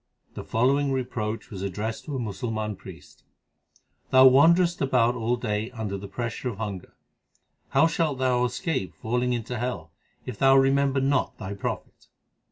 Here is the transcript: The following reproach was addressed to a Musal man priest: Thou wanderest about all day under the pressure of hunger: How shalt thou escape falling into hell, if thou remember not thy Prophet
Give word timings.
The 0.33 0.43
following 0.43 0.91
reproach 0.91 1.51
was 1.51 1.61
addressed 1.61 2.05
to 2.05 2.15
a 2.15 2.19
Musal 2.19 2.49
man 2.51 2.75
priest: 2.75 3.23
Thou 4.09 4.25
wanderest 4.25 4.81
about 4.81 5.13
all 5.13 5.35
day 5.35 5.69
under 5.69 5.95
the 5.95 6.07
pressure 6.07 6.49
of 6.49 6.57
hunger: 6.57 6.95
How 7.69 7.85
shalt 7.85 8.17
thou 8.17 8.43
escape 8.43 8.95
falling 8.95 9.31
into 9.31 9.59
hell, 9.59 9.91
if 10.25 10.39
thou 10.39 10.57
remember 10.57 11.01
not 11.01 11.37
thy 11.37 11.53
Prophet 11.53 12.07